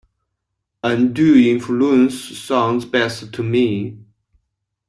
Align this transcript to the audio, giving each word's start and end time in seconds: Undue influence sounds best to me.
Undue 0.83 1.35
influence 1.35 2.19
sounds 2.35 2.85
best 2.85 3.31
to 3.31 3.43
me. 3.43 3.97